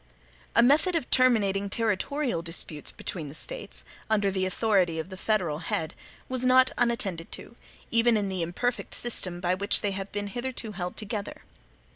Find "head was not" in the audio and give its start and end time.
5.59-6.71